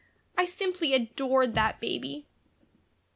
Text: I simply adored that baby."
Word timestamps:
I 0.35 0.45
simply 0.45 0.95
adored 0.95 1.53
that 1.53 1.79
baby." 1.79 2.25